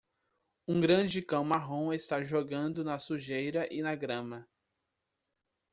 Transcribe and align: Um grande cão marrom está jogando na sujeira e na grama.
Um 0.67 0.81
grande 0.81 1.21
cão 1.21 1.45
marrom 1.45 1.93
está 1.93 2.23
jogando 2.23 2.83
na 2.83 2.97
sujeira 2.97 3.71
e 3.71 3.83
na 3.83 3.93
grama. 3.93 4.49